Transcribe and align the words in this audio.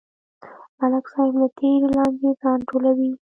ملک 0.79 1.05
صاحب 1.13 1.33
له 1.41 1.47
تېرې 1.57 1.87
لانجې 1.95 2.31
ځان 2.41 2.59
ټولوي. 2.69 3.11